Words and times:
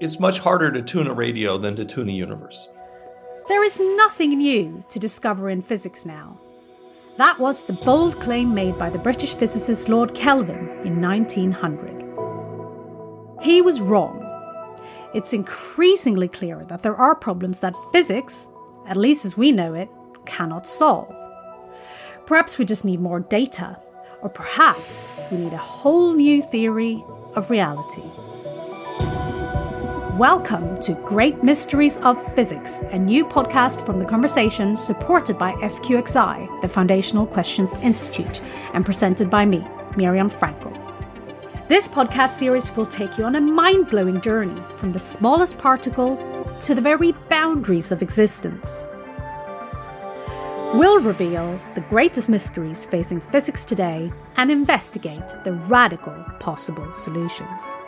It's 0.00 0.18
much 0.18 0.38
harder 0.38 0.70
to 0.72 0.82
tune 0.82 1.06
a 1.06 1.12
radio 1.12 1.58
than 1.58 1.76
to 1.76 1.84
tune 1.84 2.08
a 2.08 2.12
universe. 2.12 2.68
There 3.48 3.64
is 3.64 3.80
nothing 3.80 4.38
new 4.38 4.84
to 4.88 4.98
discover 4.98 5.50
in 5.50 5.60
physics 5.60 6.06
now. 6.06 6.40
That 7.16 7.38
was 7.38 7.62
the 7.62 7.72
bold 7.84 8.18
claim 8.20 8.54
made 8.54 8.78
by 8.78 8.88
the 8.90 8.98
British 8.98 9.34
physicist 9.34 9.88
Lord 9.88 10.14
Kelvin 10.14 10.70
in 10.84 11.02
1900. 11.02 12.00
He 13.42 13.60
was 13.60 13.80
wrong. 13.80 14.26
It's 15.12 15.32
increasingly 15.32 16.28
clear 16.28 16.64
that 16.68 16.82
there 16.82 16.96
are 16.96 17.14
problems 17.14 17.60
that 17.60 17.74
physics, 17.92 18.48
at 18.86 18.96
least 18.96 19.24
as 19.24 19.36
we 19.36 19.52
know 19.52 19.74
it, 19.74 19.90
cannot 20.24 20.66
solve. 20.66 21.14
Perhaps 22.26 22.56
we 22.58 22.64
just 22.64 22.84
need 22.84 23.00
more 23.00 23.20
data, 23.20 23.76
or 24.22 24.28
perhaps 24.28 25.10
we 25.30 25.38
need 25.38 25.52
a 25.52 25.58
whole 25.58 26.14
new 26.14 26.42
theory 26.42 27.04
of 27.34 27.50
reality. 27.50 28.04
Welcome 30.20 30.78
to 30.80 30.92
Great 31.06 31.42
Mysteries 31.42 31.96
of 32.02 32.22
Physics, 32.34 32.82
a 32.90 32.98
new 32.98 33.24
podcast 33.24 33.86
from 33.86 33.98
The 33.98 34.04
Conversation 34.04 34.76
supported 34.76 35.38
by 35.38 35.52
FQXi, 35.52 36.60
the 36.60 36.68
Foundational 36.68 37.26
Questions 37.26 37.74
Institute, 37.76 38.42
and 38.74 38.84
presented 38.84 39.30
by 39.30 39.46
me, 39.46 39.66
Miriam 39.96 40.28
Frankel. 40.28 40.76
This 41.68 41.88
podcast 41.88 42.36
series 42.36 42.70
will 42.76 42.84
take 42.84 43.16
you 43.16 43.24
on 43.24 43.34
a 43.34 43.40
mind 43.40 43.88
blowing 43.88 44.20
journey 44.20 44.62
from 44.76 44.92
the 44.92 44.98
smallest 44.98 45.56
particle 45.56 46.18
to 46.60 46.74
the 46.74 46.82
very 46.82 47.12
boundaries 47.30 47.90
of 47.90 48.02
existence. 48.02 48.86
We'll 50.74 51.00
reveal 51.00 51.58
the 51.74 51.86
greatest 51.88 52.28
mysteries 52.28 52.84
facing 52.84 53.22
physics 53.22 53.64
today 53.64 54.12
and 54.36 54.50
investigate 54.50 55.26
the 55.44 55.52
radical 55.70 56.12
possible 56.40 56.92
solutions. 56.92 57.78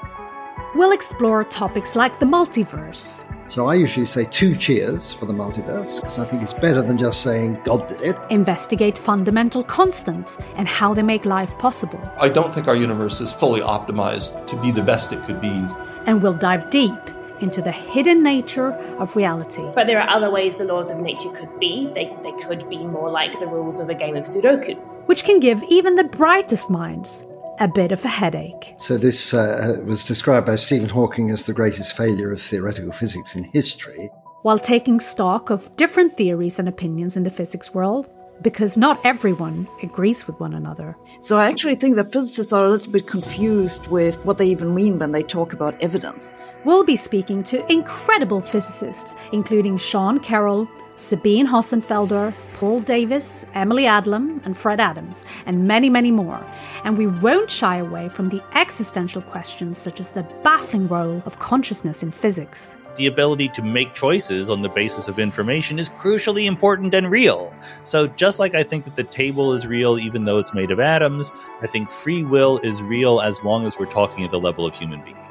We'll 0.74 0.92
explore 0.92 1.44
topics 1.44 1.94
like 1.94 2.18
the 2.18 2.24
multiverse. 2.24 3.24
So 3.46 3.66
I 3.66 3.74
usually 3.74 4.06
say 4.06 4.24
two 4.24 4.56
cheers 4.56 5.12
for 5.12 5.26
the 5.26 5.34
multiverse 5.34 6.00
because 6.00 6.18
I 6.18 6.24
think 6.24 6.42
it's 6.42 6.54
better 6.54 6.80
than 6.80 6.96
just 6.96 7.20
saying 7.20 7.60
God 7.64 7.88
did 7.88 8.00
it. 8.00 8.16
Investigate 8.30 8.96
fundamental 8.96 9.62
constants 9.62 10.38
and 10.56 10.66
how 10.66 10.94
they 10.94 11.02
make 11.02 11.26
life 11.26 11.58
possible. 11.58 12.00
I 12.18 12.30
don't 12.30 12.54
think 12.54 12.68
our 12.68 12.74
universe 12.74 13.20
is 13.20 13.34
fully 13.34 13.60
optimized 13.60 14.46
to 14.46 14.56
be 14.62 14.70
the 14.70 14.82
best 14.82 15.12
it 15.12 15.22
could 15.24 15.42
be. 15.42 15.62
And 16.06 16.22
we'll 16.22 16.32
dive 16.32 16.70
deep 16.70 16.98
into 17.40 17.60
the 17.60 17.72
hidden 17.72 18.22
nature 18.22 18.72
of 18.98 19.14
reality. 19.14 19.68
But 19.74 19.86
there 19.86 20.00
are 20.00 20.08
other 20.08 20.30
ways 20.30 20.56
the 20.56 20.64
laws 20.64 20.90
of 20.90 21.00
nature 21.00 21.30
could 21.32 21.60
be. 21.60 21.90
They, 21.94 22.16
they 22.22 22.32
could 22.44 22.66
be 22.70 22.78
more 22.78 23.10
like 23.10 23.38
the 23.38 23.46
rules 23.46 23.78
of 23.78 23.90
a 23.90 23.94
game 23.94 24.16
of 24.16 24.24
Sudoku. 24.24 24.78
Which 25.04 25.24
can 25.24 25.38
give 25.38 25.62
even 25.68 25.96
the 25.96 26.04
brightest 26.04 26.70
minds 26.70 27.26
a 27.62 27.68
bit 27.68 27.92
of 27.92 28.04
a 28.04 28.08
headache. 28.08 28.74
So, 28.78 28.98
this 28.98 29.32
uh, 29.32 29.80
was 29.86 30.04
described 30.04 30.46
by 30.46 30.56
Stephen 30.56 30.88
Hawking 30.88 31.30
as 31.30 31.46
the 31.46 31.52
greatest 31.52 31.96
failure 31.96 32.32
of 32.32 32.42
theoretical 32.42 32.92
physics 32.92 33.36
in 33.36 33.44
history. 33.44 34.10
While 34.42 34.58
taking 34.58 34.98
stock 34.98 35.50
of 35.50 35.74
different 35.76 36.16
theories 36.16 36.58
and 36.58 36.68
opinions 36.68 37.16
in 37.16 37.22
the 37.22 37.30
physics 37.30 37.72
world, 37.72 38.10
because 38.42 38.76
not 38.76 39.00
everyone 39.04 39.68
agrees 39.84 40.26
with 40.26 40.40
one 40.40 40.54
another. 40.54 40.96
So, 41.20 41.38
I 41.38 41.46
actually 41.46 41.76
think 41.76 41.94
that 41.94 42.12
physicists 42.12 42.52
are 42.52 42.66
a 42.66 42.70
little 42.70 42.90
bit 42.90 43.06
confused 43.06 43.86
with 43.86 44.26
what 44.26 44.38
they 44.38 44.46
even 44.46 44.74
mean 44.74 44.98
when 44.98 45.12
they 45.12 45.22
talk 45.22 45.52
about 45.52 45.80
evidence. 45.80 46.34
We'll 46.64 46.84
be 46.84 46.96
speaking 46.96 47.44
to 47.44 47.64
incredible 47.72 48.40
physicists, 48.40 49.14
including 49.30 49.76
Sean 49.76 50.18
Carroll, 50.18 50.66
Sabine 50.96 51.46
Hossenfelder, 51.46 52.34
Paul 52.62 52.80
Davies, 52.80 53.44
Emily 53.54 53.86
Adlam, 53.86 54.40
and 54.46 54.56
Fred 54.56 54.78
Adams, 54.78 55.26
and 55.46 55.66
many, 55.66 55.90
many 55.90 56.12
more. 56.12 56.46
And 56.84 56.96
we 56.96 57.08
won't 57.08 57.50
shy 57.50 57.78
away 57.78 58.08
from 58.08 58.28
the 58.28 58.40
existential 58.54 59.20
questions 59.20 59.76
such 59.76 59.98
as 59.98 60.10
the 60.10 60.22
baffling 60.44 60.86
role 60.86 61.24
of 61.26 61.40
consciousness 61.40 62.04
in 62.04 62.12
physics. 62.12 62.78
The 62.94 63.08
ability 63.08 63.48
to 63.48 63.62
make 63.62 63.94
choices 63.94 64.48
on 64.48 64.60
the 64.60 64.68
basis 64.68 65.08
of 65.08 65.18
information 65.18 65.80
is 65.80 65.88
crucially 65.88 66.44
important 66.44 66.94
and 66.94 67.10
real. 67.10 67.52
So, 67.82 68.06
just 68.06 68.38
like 68.38 68.54
I 68.54 68.62
think 68.62 68.84
that 68.84 68.94
the 68.94 69.02
table 69.02 69.52
is 69.54 69.66
real 69.66 69.98
even 69.98 70.24
though 70.24 70.38
it's 70.38 70.54
made 70.54 70.70
of 70.70 70.78
atoms, 70.78 71.32
I 71.62 71.66
think 71.66 71.90
free 71.90 72.22
will 72.22 72.58
is 72.58 72.80
real 72.80 73.20
as 73.20 73.42
long 73.42 73.66
as 73.66 73.76
we're 73.76 73.86
talking 73.86 74.24
at 74.24 74.30
the 74.30 74.38
level 74.38 74.64
of 74.64 74.72
human 74.76 75.02
beings. 75.02 75.22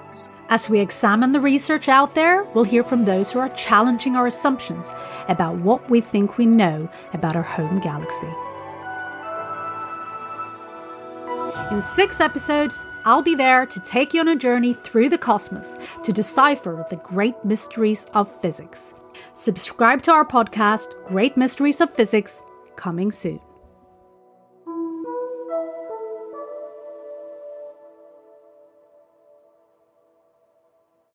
As 0.52 0.70
we 0.70 0.82
examine 0.82 1.32
the 1.32 1.40
research 1.40 1.88
out 1.88 2.14
there, 2.14 2.44
we'll 2.54 2.66
hear 2.66 2.84
from 2.84 3.06
those 3.06 3.32
who 3.32 3.40
are 3.40 3.48
challenging 3.56 4.18
our 4.18 4.28
assumptions 4.28 4.94
about 5.30 5.56
what 5.60 5.90
we 5.90 6.02
think 6.02 6.38
we 6.38 6.46
know 6.46 6.90
about 7.22 7.36
our 7.36 7.44
home 7.44 7.80
galaxy. 7.82 8.28
In 11.70 11.84
six 11.84 12.20
episodes, 12.20 12.84
I'll 13.06 13.22
be 13.22 13.36
there 13.36 13.68
to 13.68 13.80
take 13.82 14.12
you 14.12 14.22
on 14.22 14.28
a 14.28 14.36
journey 14.36 14.74
through 14.74 15.10
the 15.10 15.20
cosmos 15.20 15.78
to 16.02 16.12
decipher 16.12 16.84
the 16.90 16.96
great 16.98 17.46
mysteries 17.46 18.08
of 18.16 18.42
physics. 18.42 18.96
Subscribe 19.36 20.02
to 20.04 20.12
our 20.12 20.26
podcast, 20.26 20.88
Great 21.06 21.38
Mysteries 21.38 21.80
of 21.80 21.92
Physics, 21.92 22.42
coming 22.76 23.12
soon. 23.12 23.40